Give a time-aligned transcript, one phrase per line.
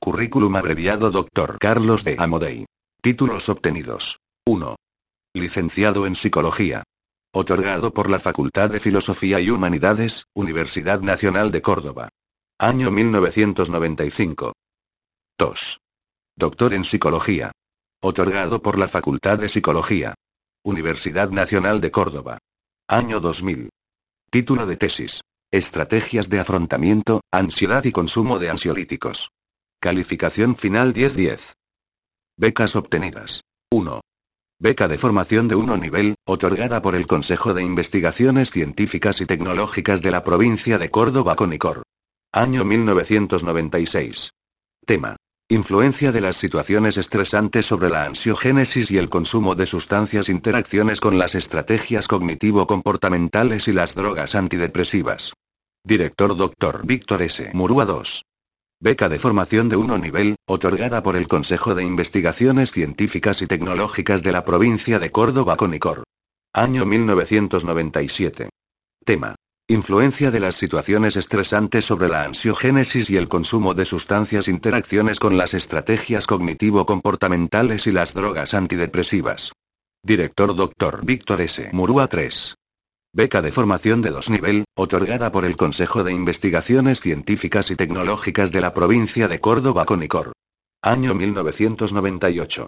[0.00, 1.58] Currículum abreviado Dr.
[1.58, 2.66] Carlos de Amodei.
[3.02, 4.18] Títulos obtenidos.
[4.46, 4.76] 1.
[5.34, 6.84] Licenciado en Psicología.
[7.34, 12.08] Otorgado por la Facultad de Filosofía y Humanidades, Universidad Nacional de Córdoba.
[12.60, 14.52] Año 1995.
[15.38, 15.78] 2.
[16.36, 17.50] Doctor en Psicología.
[18.00, 20.14] Otorgado por la Facultad de Psicología.
[20.64, 22.38] Universidad Nacional de Córdoba.
[22.88, 23.68] Año 2000.
[24.30, 25.20] Título de tesis.
[25.50, 29.30] Estrategias de afrontamiento, ansiedad y consumo de ansiolíticos.
[29.80, 31.52] Calificación final 10-10.
[32.36, 33.42] Becas obtenidas.
[33.70, 34.00] 1.
[34.58, 40.02] Beca de formación de 1 nivel, otorgada por el Consejo de Investigaciones Científicas y Tecnológicas
[40.02, 41.84] de la provincia de Córdoba Conicor.
[42.32, 44.30] Año 1996.
[44.84, 45.14] Tema.
[45.48, 51.18] Influencia de las situaciones estresantes sobre la ansiogénesis y el consumo de sustancias interacciones con
[51.18, 55.34] las estrategias cognitivo-comportamentales y las drogas antidepresivas.
[55.84, 56.84] Director Dr.
[56.84, 57.52] Víctor S.
[57.54, 58.24] Murúa 2.
[58.80, 64.22] Beca de formación de 1 nivel, otorgada por el Consejo de Investigaciones Científicas y Tecnológicas
[64.22, 66.04] de la provincia de Córdoba Conicor.
[66.54, 68.50] Año 1997.
[69.04, 69.34] Tema.
[69.66, 75.36] Influencia de las situaciones estresantes sobre la ansiogénesis y el consumo de sustancias interacciones con
[75.36, 79.50] las estrategias cognitivo-comportamentales y las drogas antidepresivas.
[80.04, 81.04] Director Dr.
[81.04, 81.70] Víctor S.
[81.72, 82.54] Murúa 3.
[83.12, 88.52] Beca de formación de dos nivel, otorgada por el Consejo de Investigaciones Científicas y Tecnológicas
[88.52, 90.32] de la provincia de Córdoba Conicor.
[90.82, 92.66] Año 1998.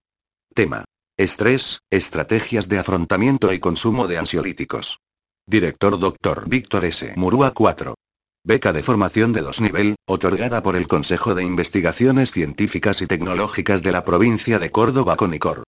[0.55, 0.85] Tema.
[1.19, 4.99] Estrés, estrategias de afrontamiento y consumo de ansiolíticos.
[5.47, 6.49] Director Dr.
[6.49, 7.13] Víctor S.
[7.17, 7.95] Murúa 4.
[8.43, 13.83] Beca de formación de dos nivel, otorgada por el Consejo de Investigaciones Científicas y Tecnológicas
[13.83, 15.65] de la provincia de Córdoba Conicor.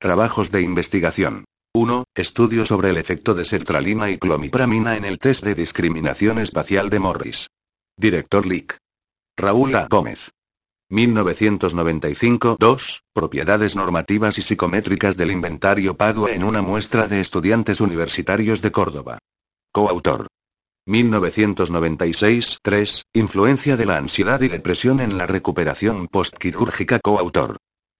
[0.00, 1.44] Trabajos de investigación.
[1.74, 2.02] 1.
[2.12, 6.98] Estudio sobre el efecto de sertralina y clomipramina en el test de discriminación espacial de
[6.98, 7.46] Morris.
[7.96, 8.76] Director LIC.
[9.38, 9.86] Raúl A.
[9.88, 10.32] Gómez.
[10.90, 13.02] 1995 2.
[13.12, 19.18] Propiedades normativas y psicométricas del inventario pago en una muestra de estudiantes universitarios de Córdoba.
[19.72, 20.26] Coautor.
[20.86, 23.04] 1996 3.
[23.14, 26.98] Influencia de la ansiedad y depresión en la recuperación postquirúrgica.
[26.98, 27.58] Coautor.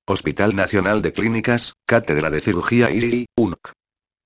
[0.08, 3.72] Hospital Nacional de Clínicas, Cátedra de Cirugía IRI, UNC.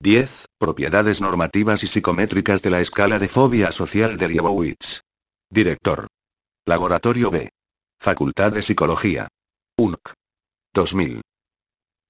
[0.01, 0.45] 10.
[0.57, 5.01] Propiedades normativas y psicométricas de la escala de fobia social de Liebowitz.
[5.51, 6.07] Director.
[6.65, 7.49] Laboratorio B.
[7.99, 9.27] Facultad de Psicología.
[9.77, 10.13] UNC.
[10.73, 11.21] 2000.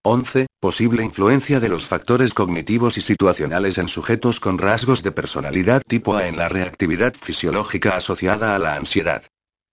[0.05, 0.45] 11.
[0.61, 6.15] Posible influencia de los factores cognitivos y situacionales en sujetos con rasgos de personalidad tipo
[6.15, 9.25] A en la reactividad fisiológica asociada a la ansiedad.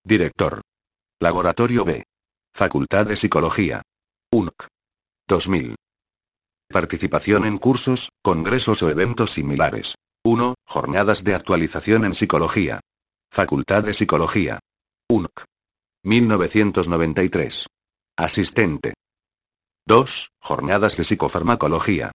[0.05, 0.63] Director.
[1.21, 2.03] Laboratorio B.
[2.55, 3.83] Facultad de Psicología.
[4.33, 4.69] UNC.
[5.29, 5.77] 2000.
[6.69, 9.95] Participación en cursos, congresos o eventos similares.
[10.25, 10.55] 1.
[10.67, 12.81] Jornadas de actualización en psicología.
[13.31, 14.59] Facultad de Psicología.
[15.09, 15.45] UNC.
[16.05, 17.67] 1993.
[18.19, 18.95] Asistente.
[19.87, 20.31] 2.
[20.41, 22.11] Jornadas de psicofarmacología.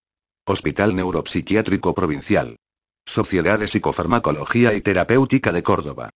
[0.46, 2.58] Hospital Neuropsiquiátrico Provincial.
[3.06, 6.10] Sociedad de Psicofarmacología y Terapéutica de Córdoba.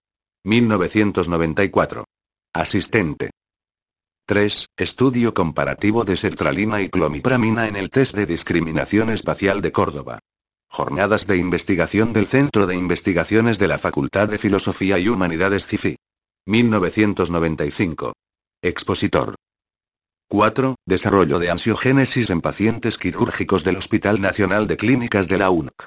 [0.43, 2.03] 1994.
[2.53, 3.31] Asistente.
[4.27, 4.65] 3.
[4.77, 10.17] Estudio comparativo de sertralina y clomipramina en el test de discriminación espacial de Córdoba.
[10.67, 15.97] Jornadas de investigación del Centro de Investigaciones de la Facultad de Filosofía y Humanidades CIFI.
[16.47, 18.13] 1995.
[18.63, 19.35] Expositor.
[20.27, 20.73] 4.
[20.87, 25.85] Desarrollo de ansiogénesis en pacientes quirúrgicos del Hospital Nacional de Clínicas de la UNC.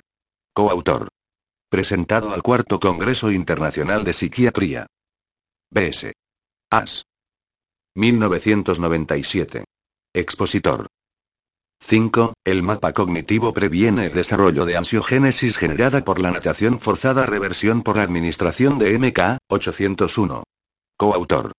[0.55, 1.09] Coautor.
[1.69, 4.87] Presentado al Cuarto Congreso Internacional de Psiquiatría.
[5.73, 6.13] BS.
[6.71, 7.08] AS.
[7.95, 9.65] 1997.
[10.15, 10.87] Expositor.
[11.81, 12.35] 5.
[12.45, 17.99] El mapa cognitivo previene el desarrollo de ansiogénesis generada por la natación forzada reversión por
[17.99, 20.43] administración de MK, 801.
[20.97, 21.53] Coautor.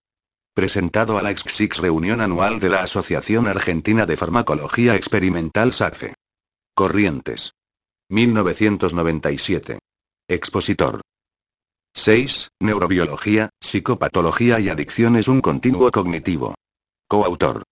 [0.53, 6.15] Presentado a la XXIX reunión anual de la Asociación Argentina de Farmacología Experimental SACFE.
[6.75, 7.51] Corrientes.
[8.09, 9.79] 1997.
[10.27, 11.01] Expositor.
[11.99, 12.47] 6.
[12.61, 16.55] Neurobiología, psicopatología y adicciones un continuo cognitivo.
[17.09, 17.63] Coautor.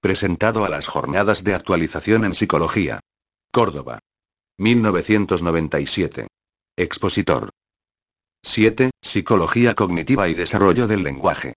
[0.00, 3.00] Presentado a las jornadas de actualización en psicología.
[3.52, 3.98] Córdoba.
[4.58, 6.26] 1997.
[6.74, 7.50] Expositor.
[8.42, 8.92] 7.
[9.02, 11.52] Psicología cognitiva y desarrollo del lenguaje.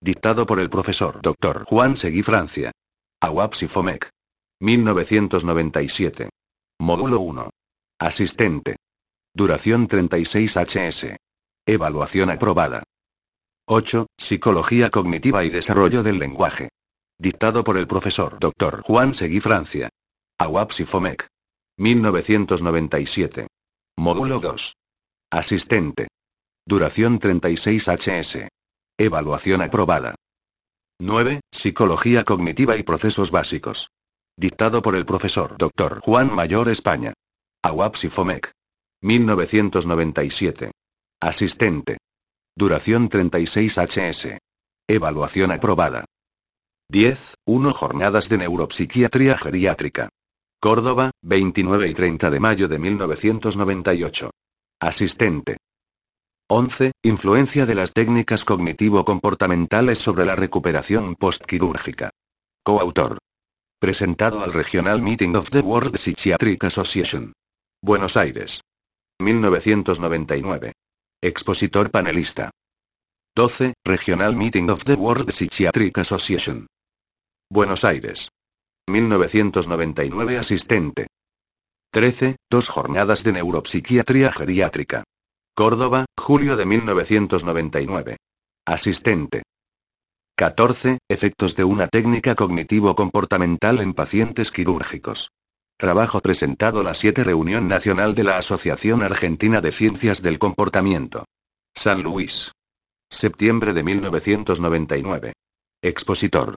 [0.00, 1.64] Dictado por el profesor Dr.
[1.64, 2.70] Juan Seguí Francia.
[3.20, 4.10] AWAPS y FOMEC.
[4.60, 6.30] 1997.
[6.78, 7.50] Módulo 1.
[7.98, 8.76] Asistente.
[9.34, 11.16] Duración 36 HS.
[11.66, 12.82] Evaluación aprobada.
[13.66, 14.06] 8.
[14.18, 16.68] Psicología cognitiva y desarrollo del lenguaje.
[17.18, 18.82] Dictado por el profesor Dr.
[18.82, 19.88] Juan Seguí Francia.
[20.38, 21.26] AWAPS y FOMEC.
[21.78, 23.46] 1997.
[23.96, 24.74] Módulo 2.
[25.32, 26.08] Asistente.
[26.66, 28.48] Duración 36 HS.
[28.98, 30.14] Evaluación aprobada.
[31.00, 31.40] 9.
[31.50, 33.88] Psicología cognitiva y procesos básicos.
[34.36, 36.00] Dictado por el profesor Dr.
[36.00, 37.14] Juan Mayor España.
[37.62, 38.52] AWAPS y FOMEC.
[39.00, 40.70] 1997.
[41.24, 41.96] Asistente.
[42.54, 44.36] Duración 36 HS.
[44.86, 46.04] Evaluación aprobada.
[46.90, 47.36] 10.
[47.46, 50.10] 1 Jornadas de Neuropsiquiatría Geriátrica.
[50.60, 54.32] Córdoba, 29 y 30 de mayo de 1998.
[54.82, 55.56] Asistente.
[56.50, 56.92] 11.
[57.02, 62.10] Influencia de las técnicas cognitivo-comportamentales sobre la recuperación postquirúrgica.
[62.62, 63.16] Coautor.
[63.80, 67.32] Presentado al Regional Meeting of the World Psychiatric Association.
[67.82, 68.60] Buenos Aires.
[69.22, 70.72] 1999.
[71.24, 72.50] Expositor panelista.
[73.34, 73.72] 12.
[73.82, 76.66] Regional Meeting of the World Psychiatric Association.
[77.50, 78.28] Buenos Aires.
[78.90, 81.06] 1999 Asistente.
[81.94, 82.36] 13.
[82.50, 85.04] Dos jornadas de neuropsiquiatría geriátrica.
[85.56, 88.16] Córdoba, julio de 1999.
[88.66, 89.44] Asistente.
[90.36, 90.98] 14.
[91.08, 95.30] Efectos de una técnica cognitivo-comportamental en pacientes quirúrgicos.
[95.76, 101.24] Trabajo presentado la 7 Reunión Nacional de la Asociación Argentina de Ciencias del Comportamiento.
[101.74, 102.52] San Luis.
[103.10, 105.32] Septiembre de 1999.
[105.82, 106.54] Expositor.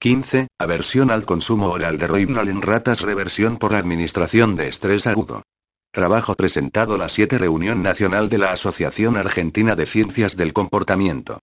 [0.00, 0.48] 15.
[0.58, 5.42] Aversión al consumo oral de Rohypnol en ratas reversión por administración de estrés agudo.
[5.92, 11.40] Trabajo presentado la 7 Reunión Nacional de la Asociación Argentina de Ciencias del Comportamiento.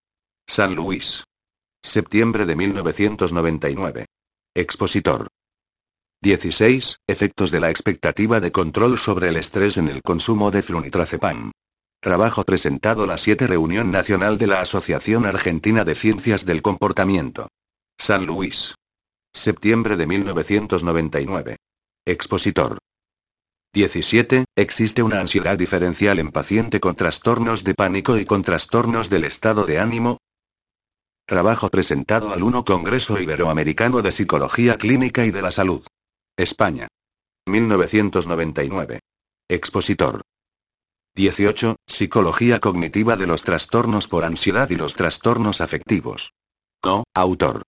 [0.48, 1.22] San Luis.
[1.84, 4.06] Septiembre de 1999.
[4.54, 5.28] Expositor.
[6.22, 6.98] 16.
[7.08, 11.50] Efectos de la expectativa de control sobre el estrés en el consumo de flunitrazepam.
[12.00, 17.48] Trabajo presentado la 7 Reunión Nacional de la Asociación Argentina de Ciencias del Comportamiento.
[17.98, 18.76] San Luis.
[19.34, 21.56] Septiembre de 1999.
[22.06, 22.78] Expositor.
[23.74, 24.44] 17.
[24.56, 29.66] Existe una ansiedad diferencial en paciente con trastornos de pánico y con trastornos del estado
[29.66, 30.18] de ánimo.
[31.26, 35.82] Trabajo presentado al 1 Congreso Iberoamericano de Psicología Clínica y de la Salud.
[36.42, 36.88] España.
[37.46, 39.00] 1999.
[39.48, 40.22] Expositor.
[41.14, 41.76] 18.
[41.86, 46.32] Psicología cognitiva de los trastornos por ansiedad y los trastornos afectivos.
[46.80, 47.04] Co.
[47.14, 47.62] Autor.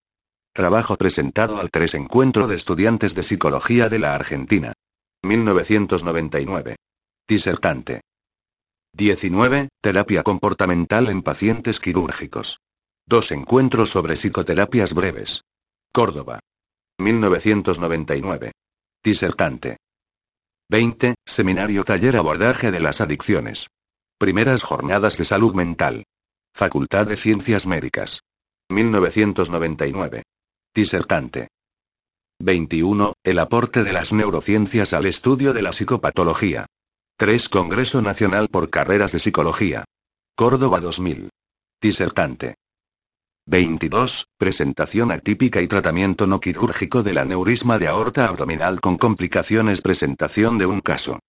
[0.53, 4.73] Trabajo presentado al 3 Encuentro de Estudiantes de Psicología de la Argentina.
[5.23, 6.77] 1999.
[7.29, 8.01] Disertante.
[8.93, 9.69] 19.
[9.81, 12.59] Terapia comportamental en pacientes quirúrgicos.
[13.07, 15.43] Dos encuentros sobre psicoterapias breves.
[15.93, 16.41] Córdoba.
[16.99, 18.53] 1999.
[19.05, 19.77] Disertante.
[20.71, 21.17] 20.
[21.27, 23.67] Seminario Taller Abordaje de las Adicciones.
[24.19, 26.05] Primeras Jornadas de Salud Mental.
[26.55, 28.21] Facultad de Ciencias Médicas.
[28.71, 30.23] 1999.
[30.75, 31.49] Disertante.
[32.41, 33.13] 21.
[33.23, 36.65] El aporte de las neurociencias al estudio de la psicopatología.
[37.19, 37.51] 3.
[37.51, 39.85] Congreso Nacional por Carreras de Psicología.
[40.35, 41.29] Córdoba 2000.
[41.79, 42.55] Disertante.
[43.47, 44.27] 22.
[44.39, 49.81] Presentación atípica y tratamiento no quirúrgico del aneurisma de aorta abdominal con complicaciones.
[49.81, 51.21] Presentación de un caso.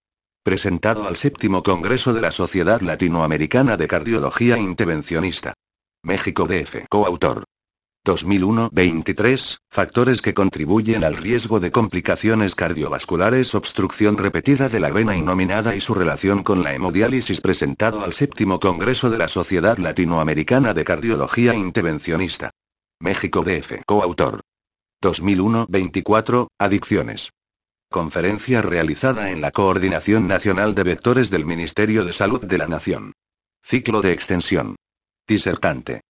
[0.42, 5.54] Presentado al séptimo Congreso de la Sociedad Latinoamericana de Cardiología Intervencionista.
[6.02, 6.86] México DF.
[6.88, 7.44] Coautor.
[8.06, 15.74] 2001-23, factores que contribuyen al riesgo de complicaciones cardiovasculares, obstrucción repetida de la vena inominada
[15.74, 20.84] y su relación con la hemodiálisis presentado al séptimo Congreso de la Sociedad Latinoamericana de
[20.84, 22.50] Cardiología Intervencionista.
[23.00, 23.82] México DF.
[23.84, 24.40] Coautor.
[25.02, 27.30] 2001-24, Adicciones.
[27.90, 33.12] Conferencia realizada en la Coordinación Nacional de Vectores del Ministerio de Salud de la Nación.
[33.62, 34.76] Ciclo de extensión.
[35.26, 36.05] Disertante.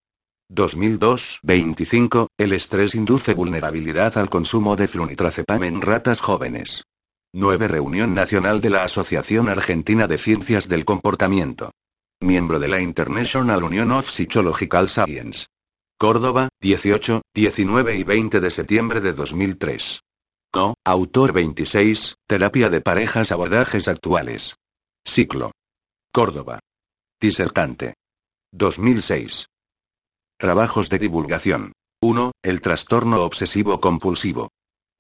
[0.51, 6.85] 2002-25, el estrés induce vulnerabilidad al consumo de flunitrazepam en ratas jóvenes.
[7.33, 7.69] 9.
[7.69, 11.73] Reunión Nacional de la Asociación Argentina de Ciencias del Comportamiento.
[12.21, 15.47] Miembro de la International Union of Psychological Science.
[15.99, 20.01] Córdoba, 18, 19 y 20 de septiembre de 2003.
[20.51, 20.75] Co.
[20.85, 24.55] Autor 26, Terapia de parejas abordajes actuales.
[25.05, 25.53] Ciclo.
[26.13, 26.61] Córdoba.
[27.21, 27.95] Disertante.
[28.53, 29.47] 2006.
[30.39, 31.73] Trabajos de divulgación.
[32.03, 32.33] 1.
[32.43, 34.51] El trastorno obsesivo compulsivo.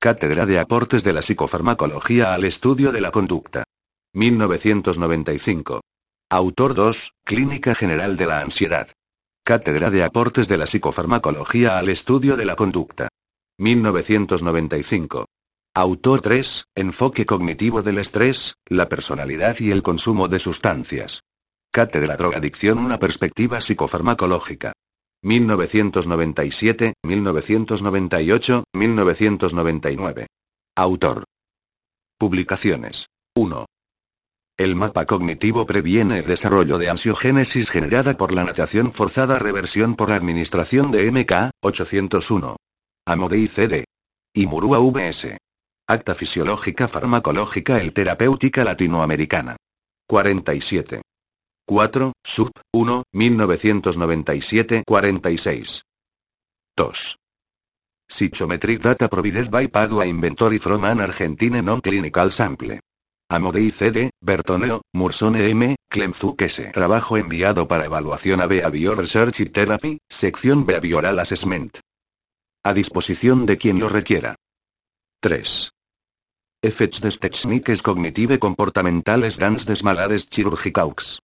[0.00, 3.64] Cátedra de aportes de la psicofarmacología al estudio de la conducta.
[4.14, 5.82] 1995.
[6.30, 7.12] Autor 2.
[7.22, 8.88] Clínica General de la Ansiedad.
[9.44, 13.08] Cátedra de aportes de la psicofarmacología al estudio de la conducta.
[13.58, 15.26] 1995.
[15.74, 16.64] Autor 3.
[16.74, 21.20] Enfoque cognitivo del estrés, la personalidad y el consumo de sustancias.
[21.70, 24.72] Cátedra Drogadicción Una perspectiva psicofarmacológica.
[25.26, 30.26] 1997, 1998, 1999.
[30.76, 31.24] Autor.
[32.16, 33.06] Publicaciones.
[33.34, 33.66] 1.
[34.56, 40.12] El mapa cognitivo previene el desarrollo de ansiogénesis generada por la natación forzada reversión por
[40.12, 42.56] administración de MK, 801.
[43.04, 43.84] Amorei CD.
[44.32, 45.36] Y Murúa VS.
[45.88, 49.56] Acta fisiológica farmacológica el terapéutica latinoamericana.
[50.06, 51.02] 47.
[51.68, 55.82] 4, sub 1, 1997-46.
[56.76, 57.16] 2.
[58.08, 62.78] Psychometric data provided by Padua Inventory from an Argentine non-clinical sample.
[63.28, 66.70] Amorei CD, Bertoneo, Mursone M, Clemzuk S.
[66.72, 71.80] Trabajo enviado para evaluación a Behavior Research y Therapy, sección Behavioral Assessment.
[72.64, 74.36] A disposición de quien lo requiera.
[75.20, 75.70] 3.
[76.62, 81.18] Effects des techniques cognitive comportamentales dans des malades chirurgicaux.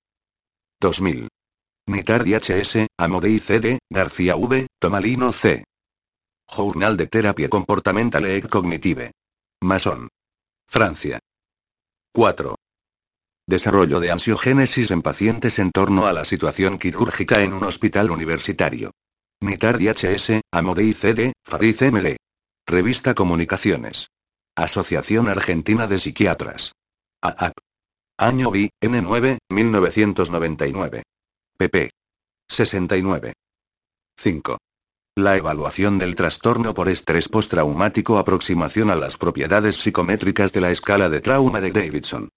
[0.82, 1.28] 2000.
[1.86, 5.64] Nitardi HS, Amorei CD, García V, Tomalino C.
[6.48, 9.12] Journal de Terapia Comportamental et Cognitive.
[9.62, 10.08] Mason.
[10.68, 11.20] Francia.
[12.12, 12.56] 4.
[13.48, 18.90] Desarrollo de ansiogénesis en pacientes en torno a la situación quirúrgica en un hospital universitario.
[19.40, 22.16] Nitardi HS, Amorei CD, Fariz ML.
[22.66, 24.08] Revista Comunicaciones.
[24.56, 26.72] Asociación Argentina de Psiquiatras.
[27.22, 27.54] AAP.
[28.22, 31.02] Año B, N9, 1999.
[31.58, 31.90] pp.
[32.48, 33.32] 69.
[34.16, 34.58] 5.
[35.16, 41.08] La evaluación del trastorno por estrés postraumático aproximación a las propiedades psicométricas de la escala
[41.08, 42.28] de trauma de Davidson.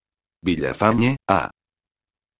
[0.42, 1.52] Villafañe, A.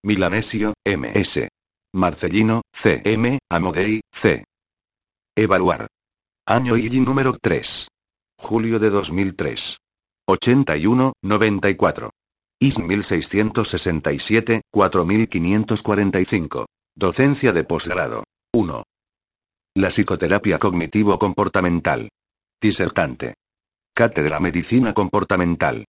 [0.04, 1.48] Milanesio, M.S.
[1.94, 4.44] Marcellino, C.M., Amodei, C.
[5.38, 5.86] Evaluar.
[6.48, 7.90] Año y número 3.
[8.40, 9.78] Julio de 2003.
[10.28, 12.10] 81, 94.
[12.60, 16.66] IS 1667, 4545.
[16.96, 18.24] Docencia de posgrado.
[18.54, 18.84] 1.
[19.76, 22.08] La psicoterapia cognitivo-comportamental.
[22.62, 23.34] Disertante.
[23.94, 25.86] Cátedra Medicina Comportamental.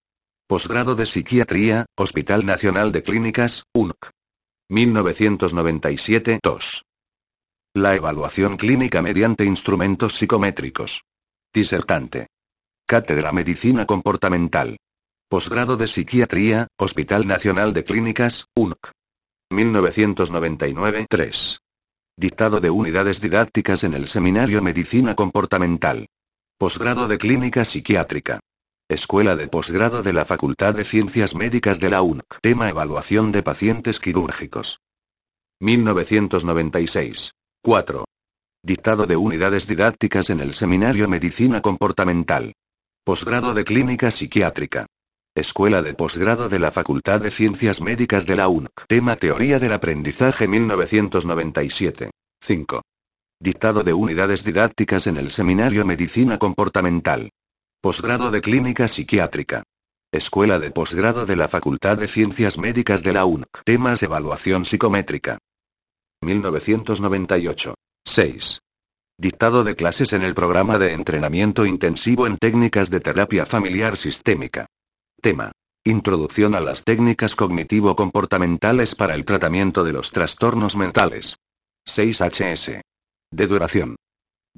[0.49, 4.11] Posgrado de Psiquiatría, Hospital Nacional de Clínicas, UNC.
[4.69, 6.83] 1997 2.
[7.75, 11.03] La evaluación clínica mediante instrumentos psicométricos.
[11.55, 12.27] Disertante.
[12.89, 14.77] Cátedra Medicina Comportamental.
[15.29, 18.93] Posgrado de Psiquiatría, Hospital Nacional de Clínicas, UNC.
[19.51, 21.59] 1999 3.
[22.17, 26.07] Dictado de unidades didácticas en el Seminario Medicina Comportamental.
[26.57, 28.39] Posgrado de Clínica Psiquiátrica.
[28.89, 32.39] Escuela de Posgrado de la Facultad de Ciencias Médicas de la UNC.
[32.41, 34.79] Tema Evaluación de pacientes quirúrgicos.
[35.59, 37.33] 1996.
[37.65, 38.05] 4.
[38.63, 42.53] Dictado de unidades didácticas en el Seminario Medicina Comportamental.
[43.05, 44.87] Posgrado de Clínica Psiquiátrica.
[45.37, 48.87] Escuela de Posgrado de la Facultad de Ciencias Médicas de la UNC.
[48.89, 52.11] Tema Teoría del Aprendizaje 1997.
[52.43, 52.81] 5.
[53.39, 57.29] Dictado de unidades didácticas en el Seminario Medicina Comportamental.
[57.83, 59.63] Posgrado de Clínica Psiquiátrica.
[60.11, 63.45] Escuela de Posgrado de la Facultad de Ciencias Médicas de la UNC.
[63.63, 65.37] Temas Evaluación Psicométrica.
[66.23, 67.75] 1998.
[68.07, 68.61] 6.
[69.19, 74.65] Dictado de clases en el programa de entrenamiento intensivo en técnicas de terapia familiar sistémica.
[75.21, 75.53] Tema.
[75.85, 81.37] Introducción a las técnicas cognitivo-comportamentales para el tratamiento de los trastornos mentales.
[81.87, 82.81] 6 HS.
[83.33, 83.97] De duración.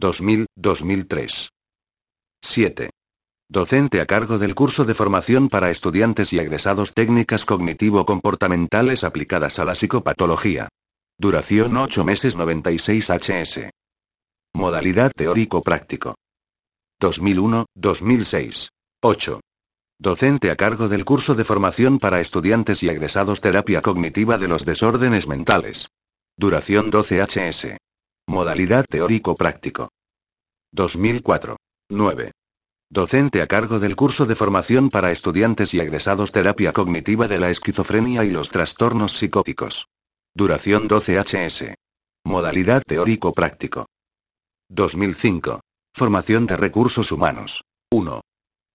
[0.00, 1.49] 2000-2003.
[2.43, 2.91] 7.
[3.50, 9.65] Docente a cargo del curso de formación para estudiantes y egresados técnicas cognitivo-comportamentales aplicadas a
[9.65, 10.69] la psicopatología.
[11.19, 13.71] Duración 8 meses 96 HS.
[14.55, 16.15] Modalidad teórico-práctico.
[17.00, 18.69] 2001-2006.
[19.03, 19.41] 8.
[20.00, 24.64] Docente a cargo del curso de formación para estudiantes y egresados terapia cognitiva de los
[24.64, 25.88] desórdenes mentales.
[26.37, 27.76] Duración 12 HS.
[28.28, 29.88] Modalidad teórico-práctico.
[30.71, 31.57] 2004.
[31.90, 32.31] 9.
[32.88, 37.51] Docente a cargo del curso de formación para estudiantes y egresados terapia cognitiva de la
[37.51, 39.88] esquizofrenia y los trastornos psicóticos.
[40.33, 41.75] Duración 12 HS.
[42.25, 43.87] Modalidad teórico-práctico.
[44.68, 45.59] 2005.
[45.92, 47.64] Formación de recursos humanos.
[47.90, 48.20] 1.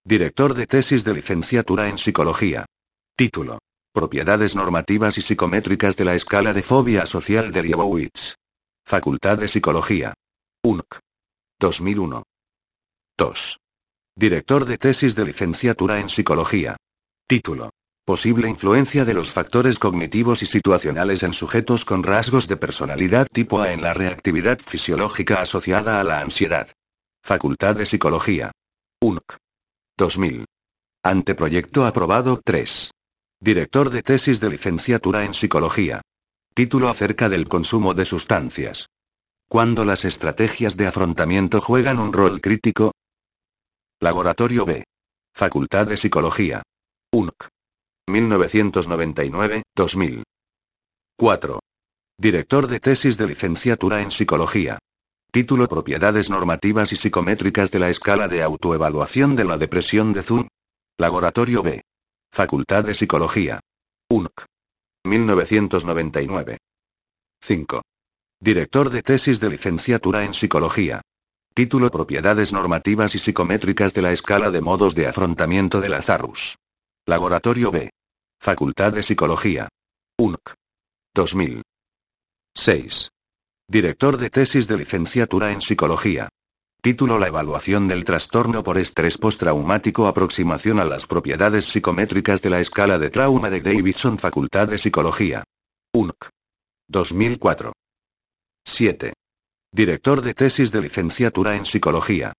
[0.06, 2.66] Director de tesis de licenciatura en psicología.
[3.16, 3.60] Título.
[3.94, 8.36] Propiedades normativas y psicométricas de la escala de fobia social de Liebowitz.
[8.86, 10.13] Facultad de Psicología.
[10.62, 11.00] UNC.
[11.58, 12.22] 2001.
[13.18, 13.58] 2.
[14.18, 16.76] Director de tesis de licenciatura en psicología.
[17.26, 17.70] Título.
[18.06, 23.62] Posible influencia de los factores cognitivos y situacionales en sujetos con rasgos de personalidad tipo
[23.62, 26.74] A en la reactividad fisiológica asociada a la ansiedad.
[27.24, 28.52] Facultad de Psicología.
[29.02, 29.38] UNC.
[29.97, 30.45] 2000.
[31.03, 32.89] Anteproyecto aprobado 3.
[33.39, 36.01] Director de tesis de licenciatura en psicología.
[36.56, 38.88] Título acerca del consumo de sustancias.
[39.47, 42.93] Cuando las estrategias de afrontamiento juegan un rol crítico.
[43.99, 44.84] Laboratorio B.
[45.36, 46.63] Facultad de Psicología.
[47.12, 47.49] UNC.
[48.10, 50.23] 1999-2000.
[51.19, 51.60] 4.
[52.17, 54.79] Director de tesis de licenciatura en psicología.
[55.34, 60.48] Título Propiedades normativas y psicométricas de la escala de autoevaluación de la depresión de Zun.
[61.00, 61.82] Laboratorio B.
[62.32, 63.60] Facultad de Psicología.
[64.12, 64.46] UNC.
[65.08, 66.60] 1999.
[67.41, 67.82] 5.
[68.39, 71.02] Director de tesis de licenciatura en psicología.
[71.56, 76.58] Título Propiedades normativas y psicométricas de la escala de modos de afrontamiento de Lazarus.
[77.08, 77.89] Laboratorio B.
[78.39, 79.67] Facultad de Psicología.
[80.15, 80.54] UNC.
[81.15, 81.63] 2000.
[82.56, 83.10] 6.
[83.69, 86.28] Director de tesis de licenciatura en psicología.
[86.82, 92.60] Título La evaluación del trastorno por estrés postraumático Aproximación a las propiedades psicométricas de la
[92.60, 95.45] escala de trauma de Davidson Facultad de Psicología.
[95.93, 96.30] UNC.
[96.89, 97.71] 2004.
[98.65, 99.13] 7.
[99.71, 102.34] Director de tesis de licenciatura en psicología.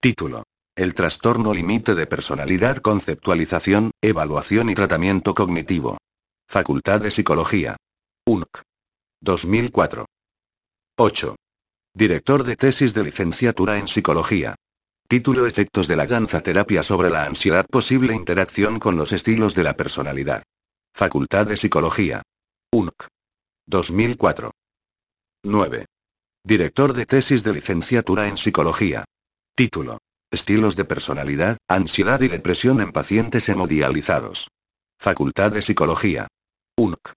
[0.00, 0.44] Título.
[0.74, 5.98] El trastorno límite de personalidad conceptualización, evaluación y tratamiento cognitivo.
[6.48, 7.76] Facultad de Psicología.
[8.26, 8.62] UNC.
[9.20, 10.06] 2004.
[11.02, 11.34] 8.
[11.94, 14.54] Director de tesis de licenciatura en psicología.
[15.08, 19.72] Título Efectos de la danza-terapia sobre la ansiedad posible interacción con los estilos de la
[19.78, 20.42] personalidad.
[20.94, 22.20] Facultad de Psicología.
[22.70, 23.08] UNC.
[23.66, 24.50] 2004.
[25.44, 25.86] 9.
[26.44, 29.06] Director de tesis de licenciatura en psicología.
[29.56, 30.00] Título.
[30.30, 34.48] Estilos de personalidad, ansiedad y depresión en pacientes hemodializados.
[34.98, 36.28] Facultad de Psicología.
[36.76, 37.14] UNC.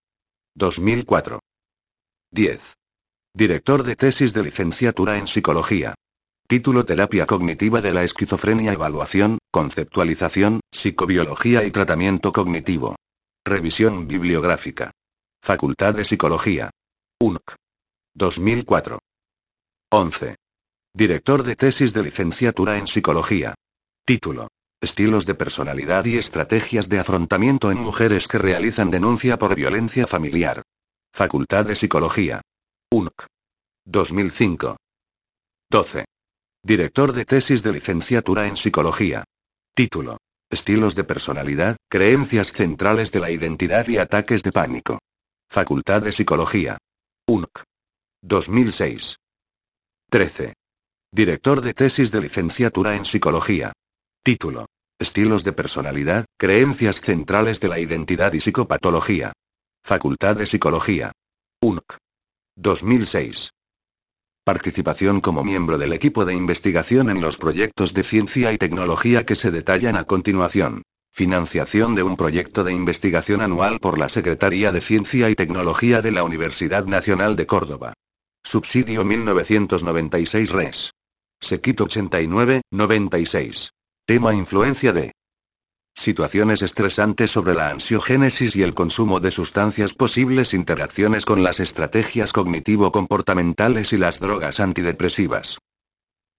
[0.55, 1.41] 2004.
[2.31, 2.75] 10.
[3.35, 5.95] Director de tesis de licenciatura en psicología.
[6.47, 12.95] Título Terapia cognitiva de la esquizofrenia Evaluación, conceptualización, psicobiología y tratamiento cognitivo.
[13.43, 14.91] Revisión bibliográfica.
[15.41, 16.69] Facultad de Psicología.
[17.19, 17.55] UNC.
[18.13, 18.99] 2004.
[19.91, 20.35] 11.
[20.93, 23.55] Director de tesis de licenciatura en Psicología.
[24.05, 24.49] Título.
[24.79, 30.61] Estilos de personalidad y estrategias de afrontamiento en mujeres que realizan denuncia por violencia familiar.
[31.11, 32.43] Facultad de Psicología.
[32.93, 33.25] UNC.
[33.85, 34.77] 2005.
[35.71, 36.05] 12.
[36.63, 39.23] Director de tesis de licenciatura en Psicología.
[39.75, 40.17] Título.
[40.47, 44.99] Estilos de personalidad, creencias centrales de la identidad y ataques de pánico.
[45.49, 46.77] Facultad de Psicología.
[47.27, 47.63] UNC.
[48.21, 49.15] 2006.
[50.11, 50.53] 13.
[51.11, 53.73] Director de tesis de licenciatura en Psicología.
[54.23, 54.67] Título.
[54.99, 59.33] Estilos de personalidad, creencias centrales de la identidad y psicopatología.
[59.83, 61.11] Facultad de Psicología.
[61.59, 62.02] UNC.
[62.55, 63.49] 2006.
[64.45, 69.35] Participación como miembro del equipo de investigación en los proyectos de ciencia y tecnología que
[69.35, 70.83] se detallan a continuación.
[71.11, 76.11] Financiación de un proyecto de investigación anual por la Secretaría de Ciencia y Tecnología de
[76.11, 77.93] la Universidad Nacional de Córdoba.
[78.43, 80.91] Subsidio 1996 Res.
[81.39, 83.71] Sequit 89, 96.
[84.05, 85.11] Tema Influencia de
[85.95, 92.33] Situaciones estresantes sobre la ansiogénesis y el consumo de sustancias posibles interacciones con las estrategias
[92.33, 95.59] cognitivo-comportamentales y las drogas antidepresivas.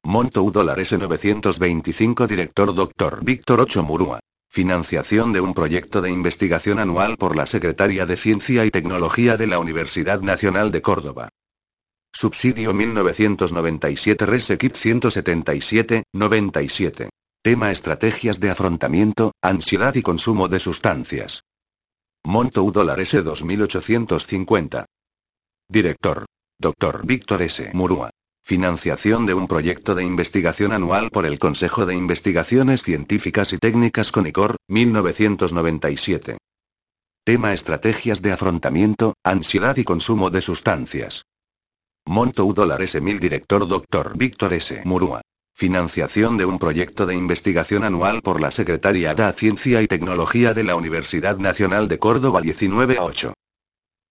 [0.02, 3.24] Monto U dólar S925 Director Dr.
[3.24, 4.20] Víctor Ocho Murúa.
[4.50, 9.46] Financiación de un proyecto de investigación anual por la Secretaría de Ciencia y Tecnología de
[9.46, 11.28] la Universidad Nacional de Córdoba.
[12.12, 17.08] Subsidio 1997 Res Equip 177, 97.
[17.46, 21.42] Tema Estrategias de afrontamiento, ansiedad y consumo de sustancias.
[22.24, 24.86] Monto U S 2850.
[25.68, 26.24] Director.
[26.58, 27.04] Dr.
[27.04, 27.70] Víctor S.
[27.74, 28.08] Murúa.
[28.42, 34.10] Financiación de un proyecto de investigación anual por el Consejo de Investigaciones Científicas y Técnicas
[34.10, 36.38] CONICOR, 1997.
[37.26, 41.24] Tema Estrategias de afrontamiento, ansiedad y consumo de sustancias.
[42.06, 42.98] Monto U dólar S.
[43.02, 44.16] Mil Director Dr.
[44.16, 44.80] Víctor S.
[44.86, 45.20] Murúa.
[45.56, 50.64] Financiación de un proyecto de investigación anual por la Secretaría de Ciencia y Tecnología de
[50.64, 53.34] la Universidad Nacional de Córdoba 19 a 8.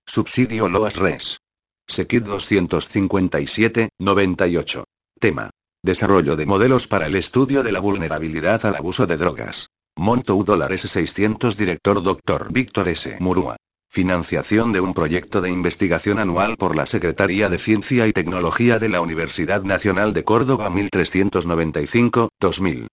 [0.07, 1.39] Subsidio Loas Res.
[1.85, 4.85] Sequit 257, 98.
[5.19, 5.49] Tema.
[5.83, 9.67] Desarrollo de modelos para el estudio de la vulnerabilidad al abuso de drogas.
[9.97, 12.53] Monto U dólares 600 Director Dr.
[12.53, 13.17] Víctor S.
[13.19, 13.57] Murúa.
[13.93, 18.89] Financiación de un proyecto de investigación anual por la Secretaría de Ciencia y Tecnología de
[18.89, 22.87] la Universidad Nacional de Córdoba 1395-2000.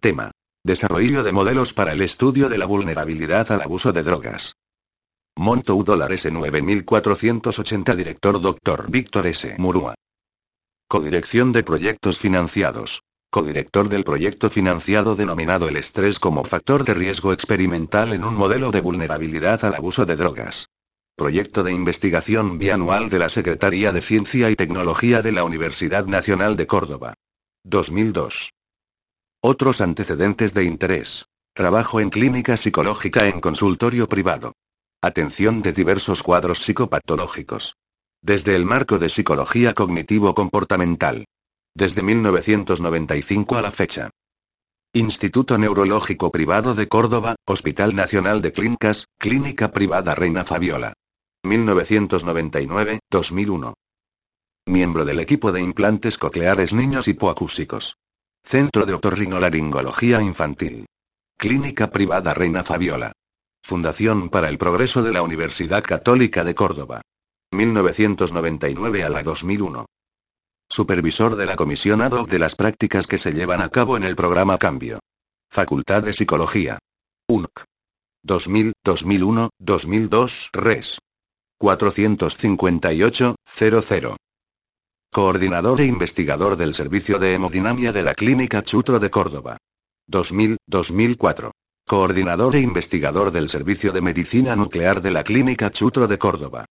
[0.00, 0.30] Tema.
[0.64, 4.54] Desarrollo de modelos para el estudio de la vulnerabilidad al abuso de drogas.
[5.36, 8.90] Monto U dólares 9480 Director Dr.
[8.90, 9.56] Víctor S.
[9.58, 9.94] Murúa.
[10.88, 13.02] Codirección de proyectos financiados.
[13.30, 18.70] Codirector del proyecto financiado denominado el estrés como factor de riesgo experimental en un modelo
[18.70, 20.70] de vulnerabilidad al abuso de drogas.
[21.14, 26.56] Proyecto de investigación bianual de la Secretaría de Ciencia y Tecnología de la Universidad Nacional
[26.56, 27.14] de Córdoba.
[27.64, 28.50] 2002.
[29.42, 31.26] Otros antecedentes de interés.
[31.52, 34.54] Trabajo en clínica psicológica en consultorio privado.
[35.02, 37.74] Atención de diversos cuadros psicopatológicos.
[38.22, 41.26] Desde el marco de psicología cognitivo-comportamental.
[41.78, 44.10] Desde 1995 a la fecha.
[44.92, 50.94] Instituto Neurológico Privado de Córdoba, Hospital Nacional de Clínicas, Clínica Privada Reina Fabiola.
[51.46, 53.74] 1999-2001.
[54.66, 57.94] Miembro del equipo de implantes cocleares niños hipoacúsicos.
[58.42, 60.86] Centro de Otorrinolaringología Infantil.
[61.38, 63.12] Clínica Privada Reina Fabiola.
[63.62, 67.02] Fundación para el Progreso de la Universidad Católica de Córdoba.
[67.52, 69.86] 1999 a la 2001.
[70.70, 74.14] Supervisor de la Comisión ad de las prácticas que se llevan a cabo en el
[74.14, 75.00] programa Cambio.
[75.50, 76.78] Facultad de Psicología.
[77.26, 77.64] UNC.
[78.22, 80.98] 2000, 2001, 2002, Res.
[81.58, 84.16] 458, 00.
[85.10, 89.56] Coordinador e investigador del Servicio de Hemodinamia de la Clínica Chutro de Córdoba.
[90.06, 91.50] 2000, 2004.
[91.86, 96.66] Coordinador e investigador del Servicio de Medicina Nuclear de la Clínica Chutro de Córdoba.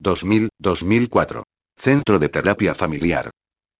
[0.00, 1.44] 2000, 2004.
[1.76, 3.30] Centro de Terapia Familiar.